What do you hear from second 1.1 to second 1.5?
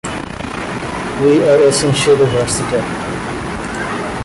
We